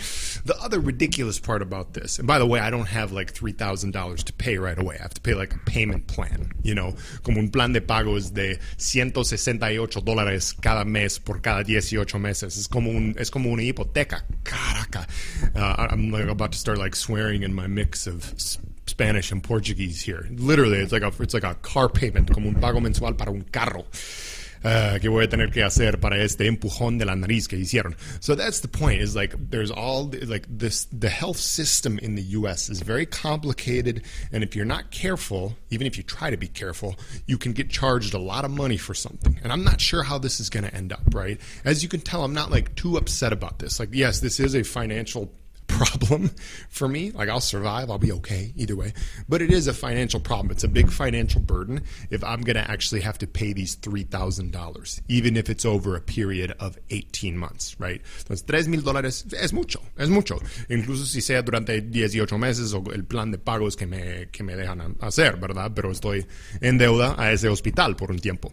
The 0.46 0.56
other 0.62 0.80
ridiculous 0.80 1.40
part 1.40 1.62
about 1.62 1.94
this, 1.94 2.20
and 2.20 2.28
by 2.28 2.38
the 2.38 2.46
way, 2.46 2.60
I 2.60 2.70
don't 2.70 2.88
have 2.88 3.12
like 3.12 3.32
three 3.32 3.54
thousand 3.54 3.94
dollars 3.94 4.24
to 4.26 4.34
pay 4.34 4.58
right 4.58 4.78
away. 4.78 4.98
I 5.00 5.04
have 5.04 5.14
to 5.14 5.22
pay 5.22 5.36
like 5.36 5.54
a 5.54 5.60
payment 5.60 6.08
plan, 6.08 6.52
you 6.64 6.76
know, 6.76 6.96
como 7.24 7.40
un 7.40 7.50
plan 7.50 7.72
de 7.72 7.83
pagos 7.84 8.34
de 8.34 8.60
168 8.78 10.02
dólares 10.02 10.56
cada 10.60 10.86
mes 10.86 11.20
por 11.20 11.42
cada 11.42 11.64
18 11.64 12.20
meses. 12.20 12.58
Es 12.58 12.68
como 12.68 12.90
un, 12.90 13.16
es 13.18 13.30
como 13.30 13.50
una 13.52 13.64
hipoteca. 13.64 14.26
Caraca. 14.44 15.08
Uh, 15.56 15.88
I'm 15.90 16.12
like 16.12 16.30
about 16.30 16.52
to 16.52 16.58
start 16.58 16.78
like 16.78 16.96
swearing 16.96 17.44
in 17.44 17.54
my 17.54 17.68
mix 17.68 18.08
of 18.08 18.34
Spanish 18.88 19.32
and 19.32 19.44
Portuguese 19.44 20.02
here. 20.02 20.28
Literally, 20.32 20.80
it's 20.80 20.92
like 20.92 21.04
a 21.04 21.12
it's 21.22 21.34
like 21.34 21.44
a 21.44 21.56
car 21.56 21.90
payment, 21.90 22.32
como 22.32 22.50
un 22.50 22.56
pago 22.56 22.80
mensual 22.80 23.16
para 23.16 23.32
un 23.32 23.46
carro. 23.52 23.86
Uh, 24.64 24.98
que 25.00 25.10
voy 25.10 25.26
a 25.26 25.30
tener 25.30 25.52
que 25.52 25.62
hacer 25.62 26.00
para 26.00 26.24
este 26.24 26.48
empujón 26.48 26.98
de 26.98 27.06
la 27.06 27.16
nariz 27.16 27.48
que 27.48 27.58
hicieron. 27.58 27.96
So 28.22 28.36
that's 28.36 28.62
the 28.62 28.68
point. 28.68 29.02
Is 29.02 29.16
like 29.16 29.36
there's 29.50 29.72
all 29.72 30.10
like 30.26 30.48
this. 30.50 30.86
The 30.86 31.10
health 31.10 31.38
system 31.38 32.00
in 32.00 32.16
the 32.16 32.22
U.S. 32.40 32.70
is 32.70 32.82
very 32.82 33.06
complicated, 33.06 34.04
and 34.32 34.44
if 34.44 34.56
you're 34.56 34.66
not 34.66 34.92
careful, 34.92 35.56
even 35.70 35.86
if 35.86 35.98
you 35.98 36.04
try 36.04 36.30
to 36.30 36.38
be 36.38 36.48
careful, 36.48 36.96
you 37.28 37.38
can 37.38 37.52
get 37.54 37.70
charged 37.70 38.14
a 38.14 38.20
lot 38.20 38.46
of 38.46 38.52
money 38.52 38.78
for 38.78 38.94
something. 38.94 39.38
And 39.44 39.52
I'm 39.52 39.64
not 39.64 39.82
sure 39.82 40.04
how 40.04 40.18
this 40.18 40.40
is 40.40 40.50
going 40.50 40.64
to 40.64 40.74
end 40.74 40.94
up. 40.94 41.02
Right? 41.14 41.40
As 41.66 41.84
you 41.84 41.90
can 41.90 42.00
tell, 42.00 42.24
I'm 42.24 42.34
not 42.34 42.50
like 42.50 42.76
too 42.76 42.98
upset 42.98 43.34
about 43.34 43.60
this. 43.60 43.80
Like, 43.80 43.90
yes, 43.92 44.22
this 44.22 44.40
is 44.40 44.56
a 44.56 44.64
financial 44.64 45.32
problem 45.74 46.32
for 46.70 46.88
me. 46.88 47.12
Like 47.12 47.30
I'll 47.30 47.42
survive, 47.42 47.90
I'll 47.90 47.98
be 47.98 48.12
okay 48.14 48.54
either 48.56 48.76
way. 48.76 48.94
But 49.28 49.42
it 49.42 49.52
is 49.52 49.68
a 49.68 49.74
financial 49.74 50.20
problem. 50.20 50.52
It's 50.52 50.64
a 50.64 50.68
big 50.68 50.92
financial 50.92 51.42
burden 51.42 51.84
if 52.10 52.24
I'm 52.24 52.42
going 52.42 52.56
to 52.56 52.70
actually 52.70 53.02
have 53.02 53.18
to 53.20 53.28
pay 53.28 53.54
these 53.54 53.76
$3,000, 53.76 55.02
even 55.08 55.38
if 55.38 55.50
it's 55.50 55.66
over 55.66 55.96
a 55.96 56.02
period 56.02 56.54
of 56.60 56.78
18 56.90 57.38
months, 57.38 57.76
right? 57.80 58.02
Entonces, 58.20 58.46
3 58.46 58.68
mil 58.68 58.82
dólares 58.82 59.26
es 59.34 59.54
mucho, 59.54 59.82
es 59.98 60.10
mucho. 60.10 60.40
Incluso 60.70 61.06
si 61.06 61.22
sea 61.22 61.42
durante 61.42 61.82
18 61.82 62.38
meses 62.38 62.74
o 62.74 62.84
el 62.94 63.04
plan 63.04 63.32
de 63.32 63.38
pagos 63.38 63.76
que 63.76 63.86
me, 63.86 64.30
que 64.32 64.44
me 64.44 64.56
dejan 64.56 64.98
hacer, 65.02 65.38
¿verdad? 65.38 65.72
Pero 65.76 65.92
estoy 65.92 66.26
en 66.62 66.78
deuda 66.78 67.16
a 67.18 67.32
ese 67.32 67.50
hospital 67.50 67.96
por 67.96 68.12
un 68.12 68.20
tiempo. 68.20 68.52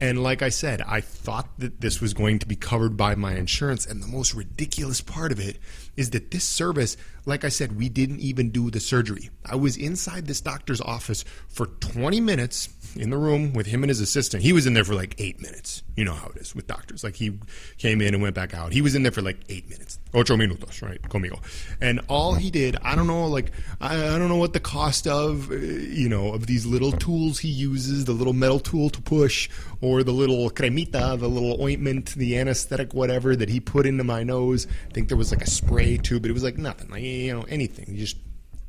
And 0.00 0.22
like 0.22 0.42
I 0.42 0.48
said, 0.48 0.80
I 0.86 1.00
thought 1.00 1.48
that 1.58 1.80
this 1.80 2.00
was 2.00 2.14
going 2.14 2.38
to 2.38 2.46
be 2.46 2.54
covered 2.54 2.96
by 2.96 3.16
my 3.16 3.34
insurance. 3.34 3.84
And 3.84 4.02
the 4.02 4.06
most 4.06 4.32
ridiculous 4.32 5.00
part 5.00 5.32
of 5.32 5.40
it 5.40 5.58
is 5.96 6.10
that 6.10 6.30
this 6.30 6.44
service, 6.44 6.96
like 7.28 7.44
I 7.44 7.50
said, 7.50 7.76
we 7.76 7.88
didn't 7.90 8.20
even 8.20 8.50
do 8.50 8.70
the 8.70 8.80
surgery. 8.80 9.30
I 9.44 9.54
was 9.54 9.76
inside 9.76 10.26
this 10.26 10.40
doctor's 10.40 10.80
office 10.80 11.24
for 11.48 11.66
20 11.66 12.20
minutes 12.20 12.70
in 12.96 13.10
the 13.10 13.18
room 13.18 13.52
with 13.52 13.66
him 13.66 13.82
and 13.82 13.90
his 13.90 14.00
assistant. 14.00 14.42
He 14.42 14.52
was 14.52 14.66
in 14.66 14.72
there 14.72 14.84
for 14.84 14.94
like 14.94 15.14
eight 15.18 15.40
minutes. 15.40 15.82
You 15.94 16.04
know 16.04 16.14
how 16.14 16.28
it 16.28 16.36
is 16.38 16.54
with 16.54 16.66
doctors. 16.66 17.04
Like 17.04 17.16
he 17.16 17.38
came 17.76 18.00
in 18.00 18.14
and 18.14 18.22
went 18.22 18.34
back 18.34 18.54
out. 18.54 18.72
He 18.72 18.80
was 18.80 18.94
in 18.94 19.02
there 19.02 19.12
for 19.12 19.20
like 19.20 19.38
eight 19.48 19.68
minutes. 19.68 19.98
Ocho 20.14 20.36
minutos, 20.36 20.80
right? 20.80 21.00
Conmigo. 21.02 21.38
And 21.82 22.00
all 22.08 22.34
he 22.34 22.50
did, 22.50 22.78
I 22.82 22.94
don't 22.94 23.06
know, 23.06 23.26
like, 23.26 23.52
I, 23.80 23.94
I 23.94 24.18
don't 24.18 24.28
know 24.28 24.36
what 24.36 24.54
the 24.54 24.60
cost 24.60 25.06
of, 25.06 25.50
uh, 25.50 25.56
you 25.56 26.08
know, 26.08 26.32
of 26.32 26.46
these 26.46 26.64
little 26.64 26.92
tools 26.92 27.38
he 27.40 27.48
uses, 27.48 28.06
the 28.06 28.12
little 28.12 28.32
metal 28.32 28.58
tool 28.58 28.88
to 28.88 29.02
push, 29.02 29.50
or 29.82 30.02
the 30.02 30.12
little 30.12 30.48
cremita, 30.50 31.18
the 31.18 31.28
little 31.28 31.62
ointment, 31.62 32.14
the 32.14 32.38
anesthetic, 32.38 32.94
whatever 32.94 33.36
that 33.36 33.50
he 33.50 33.60
put 33.60 33.84
into 33.84 34.02
my 34.02 34.22
nose. 34.22 34.66
I 34.88 34.92
think 34.94 35.08
there 35.08 35.18
was 35.18 35.30
like 35.30 35.42
a 35.42 35.50
spray 35.50 35.98
too, 35.98 36.20
but 36.20 36.30
it 36.30 36.34
was 36.34 36.44
like 36.44 36.56
nothing, 36.56 36.88
like, 36.88 37.02
you 37.26 37.34
know, 37.34 37.46
anything. 37.48 37.86
You 37.88 37.98
just 37.98 38.18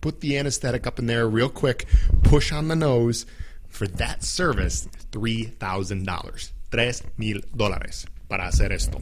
put 0.01 0.21
the 0.21 0.37
anesthetic 0.37 0.87
up 0.87 0.99
in 0.99 1.07
there 1.07 1.27
real 1.27 1.49
quick, 1.49 1.87
push 2.23 2.51
on 2.51 2.67
the 2.67 2.75
nose 2.75 3.25
for 3.67 3.87
that 3.87 4.23
service, 4.23 4.87
$3,000. 5.11 6.51
Tres 6.69 7.03
mil 7.17 7.45
dólares 7.51 8.05
para 8.27 8.47
hacer 8.47 8.71
esto. 8.71 8.99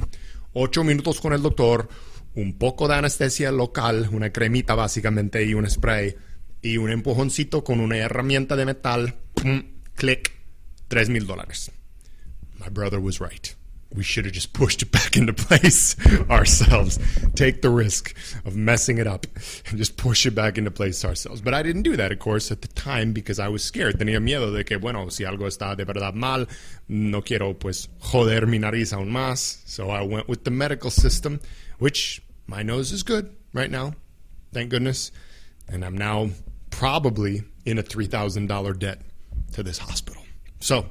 Ocho 0.54 0.84
minutos 0.84 1.20
con 1.20 1.34
el 1.34 1.42
doctor, 1.42 1.90
un 2.36 2.54
poco 2.54 2.88
de 2.88 2.96
anestesia 2.96 3.52
local, 3.52 4.10
una 4.12 4.32
cremita 4.32 4.74
básicamente 4.74 5.44
y 5.44 5.54
un 5.54 5.70
spray, 5.70 6.16
y 6.62 6.78
un 6.78 6.90
empujoncito 6.90 7.64
con 7.64 7.82
una 7.82 7.98
herramienta 7.98 8.56
de 8.56 8.66
metal. 8.66 9.16
Pum, 9.34 9.64
click. 9.96 10.32
Tres 10.88 11.10
mil 11.10 11.28
dólares. 11.28 11.72
My 12.58 12.70
brother 12.70 13.00
was 13.00 13.20
right 13.20 13.57
we 13.96 14.04
should 14.04 14.26
have 14.26 14.34
just 14.34 14.54
pushed 14.54 14.82
it 14.82 14.92
back 14.92 15.16
into 15.16 15.34
place 15.34 15.96
ourselves. 16.30 17.00
Take 17.36 17.62
the 17.62 17.70
risk 17.70 18.16
of 18.46 18.56
messing 18.56 18.98
it 18.98 19.08
up 19.08 19.26
and 19.68 19.78
just 19.78 19.98
push 19.98 20.26
it 20.26 20.36
back 20.36 20.58
into 20.58 20.72
place 20.72 21.04
ourselves. 21.06 21.42
But 21.42 21.54
I 21.54 21.64
didn't 21.64 21.84
do 21.84 21.96
that, 21.96 22.12
of 22.12 22.20
course, 22.20 22.52
at 22.52 22.62
the 22.62 22.68
time 22.70 23.14
because 23.14 23.40
I 23.40 23.48
was 23.48 23.64
scared. 23.64 23.98
Tenía 23.98 24.22
miedo 24.22 24.54
de 24.54 24.64
que, 24.64 24.78
bueno, 24.78 25.10
si 25.10 25.24
algo 25.24 25.48
está 25.48 25.76
de 25.76 25.86
verdad 25.86 26.14
mal, 26.14 26.48
no 26.88 27.22
quiero 27.22 27.54
pues 27.54 27.88
joder 28.00 28.46
mi 28.46 28.60
nariz 28.60 28.94
aún 28.94 29.10
más. 29.10 29.60
So 29.66 29.90
I 29.90 30.04
went 30.04 30.28
with 30.28 30.44
the 30.44 30.52
medical 30.52 30.92
system, 30.92 31.40
which 31.80 32.22
my 32.46 32.64
nose 32.64 32.92
is 32.92 33.04
good 33.04 33.36
right 33.54 33.72
now. 33.72 33.94
Thank 34.54 34.70
goodness. 34.70 35.12
And 35.70 35.84
I'm 35.84 35.98
now 35.98 36.30
probably 36.70 37.44
in 37.66 37.78
a 37.78 37.84
$3,000 37.84 38.80
debt 38.80 39.02
to 39.54 39.64
this 39.64 39.78
hospital. 39.78 40.22
So, 40.60 40.86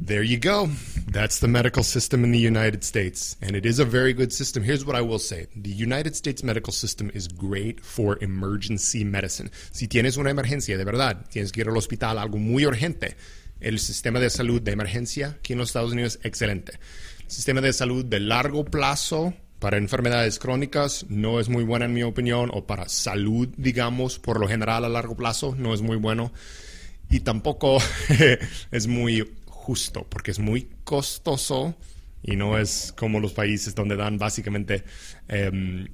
there 0.00 0.22
you 0.22 0.38
go. 0.38 0.68
That's 1.08 1.38
the 1.40 1.48
medical 1.48 1.82
system 1.82 2.24
in 2.24 2.32
the 2.32 2.38
United 2.38 2.84
States. 2.84 3.36
And 3.40 3.56
it 3.56 3.64
is 3.64 3.78
a 3.78 3.84
very 3.84 4.12
good 4.12 4.32
system. 4.32 4.62
Here's 4.62 4.84
what 4.84 4.96
I 4.96 5.00
will 5.00 5.18
say 5.18 5.46
the 5.54 5.70
United 5.70 6.16
States 6.16 6.42
medical 6.42 6.72
system 6.72 7.10
is 7.14 7.28
great 7.28 7.80
for 7.84 8.18
emergency 8.22 9.04
medicine. 9.04 9.50
Si 9.72 9.88
tienes 9.88 10.16
una 10.16 10.30
emergencia 10.30 10.76
de 10.76 10.84
verdad, 10.84 11.26
tienes 11.30 11.52
que 11.52 11.60
ir 11.60 11.68
al 11.68 11.76
hospital, 11.76 12.18
algo 12.18 12.38
muy 12.38 12.66
urgente, 12.66 13.16
el 13.60 13.78
sistema 13.78 14.20
de 14.20 14.30
salud 14.30 14.60
de 14.60 14.72
emergencia 14.72 15.36
aquí 15.38 15.52
en 15.52 15.60
los 15.60 15.70
Estados 15.70 15.92
Unidos, 15.92 16.18
excelente. 16.22 16.72
El 17.24 17.30
sistema 17.30 17.60
de 17.60 17.72
salud 17.72 18.04
de 18.04 18.20
largo 18.20 18.64
plazo 18.64 19.34
para 19.58 19.78
enfermedades 19.78 20.38
crónicas 20.38 21.06
no 21.08 21.40
es 21.40 21.48
muy 21.48 21.64
buena 21.64 21.86
en 21.86 21.94
mi 21.94 22.02
opinión, 22.02 22.50
o 22.52 22.66
para 22.66 22.88
salud, 22.88 23.48
digamos, 23.56 24.18
por 24.18 24.38
lo 24.38 24.48
general 24.48 24.84
a 24.84 24.88
largo 24.88 25.16
plazo, 25.16 25.54
no 25.56 25.72
es 25.72 25.80
muy 25.80 25.96
bueno. 25.96 26.32
Y 27.08 27.20
tampoco 27.20 27.78
es 28.70 28.86
muy 28.86 29.32
justo, 29.66 30.06
porque 30.08 30.30
es 30.30 30.38
muy 30.38 30.68
costoso 30.84 31.74
y 32.22 32.36
no 32.36 32.56
es 32.56 32.94
como 32.96 33.18
los 33.18 33.32
países 33.32 33.74
donde 33.74 33.96
dan 33.96 34.16
básicamente 34.16 34.84
eh, 35.26 35.88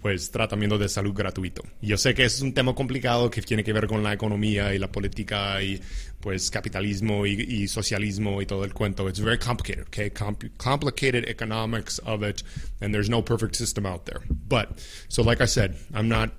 pues 0.00 0.30
tratamiento 0.30 0.78
de 0.78 0.88
salud 0.88 1.12
gratuito. 1.12 1.62
Yo 1.82 1.98
sé 1.98 2.14
que 2.14 2.24
es 2.24 2.40
un 2.40 2.54
tema 2.54 2.72
complicado 2.72 3.28
que 3.28 3.42
tiene 3.42 3.64
que 3.64 3.72
ver 3.72 3.88
con 3.88 4.04
la 4.04 4.12
economía 4.12 4.72
y 4.72 4.78
la 4.78 4.92
política 4.92 5.60
y 5.60 5.80
pues 6.20 6.52
capitalismo 6.52 7.26
y, 7.26 7.32
y 7.32 7.66
socialismo 7.66 8.40
y 8.40 8.46
todo 8.46 8.64
el 8.64 8.72
cuento. 8.72 9.08
It's 9.08 9.20
very 9.20 9.38
complicated, 9.38 9.88
okay? 9.88 10.10
complicated 10.56 11.28
economics 11.28 12.00
of 12.06 12.22
it, 12.22 12.44
and 12.80 12.94
there's 12.94 13.10
no 13.10 13.22
perfect 13.22 13.56
system 13.56 13.86
out 13.86 14.04
there. 14.04 14.20
But 14.30 14.78
so, 15.08 15.22
like 15.22 15.42
I 15.42 15.46
said, 15.46 15.76
I'm 15.92 16.08
not 16.08 16.30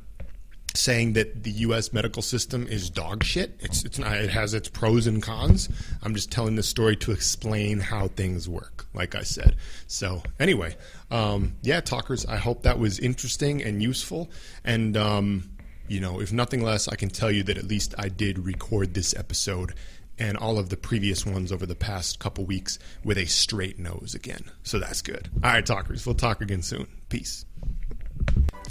saying 0.73 1.13
that 1.13 1.43
the 1.43 1.51
U.S. 1.51 1.93
medical 1.93 2.21
system 2.21 2.67
is 2.67 2.89
dog 2.89 3.23
shit. 3.23 3.57
It's 3.59 3.83
it's 3.83 3.99
not. 3.99 4.13
It 4.13 4.29
has 4.29 4.53
its 4.53 4.69
pros 4.69 5.07
and 5.07 5.21
cons. 5.21 5.69
I'm 6.01 6.13
just 6.13 6.31
telling 6.31 6.55
the 6.55 6.63
story 6.63 6.95
to 6.97 7.11
explain 7.11 7.79
how 7.79 8.07
things 8.09 8.47
work. 8.47 8.85
Like 8.93 9.15
I 9.15 9.23
said. 9.23 9.55
So 9.87 10.23
anyway, 10.39 10.75
um, 11.09 11.55
yeah, 11.61 11.81
talkers. 11.81 12.25
I 12.25 12.37
hope 12.37 12.63
that 12.63 12.79
was 12.79 12.99
interesting 12.99 13.61
and 13.63 13.81
useful. 13.81 14.29
And 14.63 14.97
um, 14.97 15.49
you 15.87 15.99
know, 15.99 16.21
if 16.21 16.31
nothing 16.31 16.63
less, 16.63 16.87
I 16.87 16.95
can 16.95 17.09
tell 17.09 17.31
you 17.31 17.43
that 17.43 17.57
at 17.57 17.65
least 17.65 17.93
I 17.97 18.09
did 18.09 18.39
record 18.39 18.93
this 18.93 19.13
episode 19.15 19.73
and 20.17 20.37
all 20.37 20.59
of 20.59 20.69
the 20.69 20.77
previous 20.77 21.25
ones 21.25 21.51
over 21.51 21.65
the 21.65 21.75
past 21.75 22.19
couple 22.19 22.45
weeks 22.45 22.77
with 23.03 23.17
a 23.17 23.25
straight 23.25 23.79
nose 23.79 24.13
again. 24.13 24.43
So 24.63 24.79
that's 24.79 25.01
good. 25.01 25.29
All 25.43 25.51
right, 25.51 25.65
talkers. 25.65 26.05
We'll 26.05 26.15
talk 26.15 26.41
again 26.41 26.61
soon. 26.61 26.87
Peace. 27.09 27.45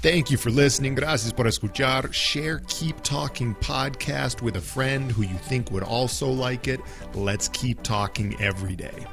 Thank 0.03 0.31
you 0.31 0.39
for 0.39 0.49
listening. 0.49 0.95
Gracias 0.95 1.31
por 1.31 1.45
escuchar. 1.45 2.11
Share 2.15 2.63
Keep 2.69 3.03
Talking 3.03 3.55
podcast 3.57 4.41
with 4.41 4.57
a 4.57 4.61
friend 4.61 5.13
who 5.13 5.25
you 5.25 5.37
think 5.37 5.71
would 5.71 5.83
also 5.83 6.27
like 6.27 6.69
it. 6.69 6.81
Let's 7.15 7.49
keep 7.49 7.83
talking 7.83 8.35
every 8.41 8.77
day. 8.77 9.07